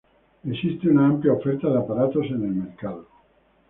[0.51, 3.07] Existe una amplia oferta de aparatos en el mercado.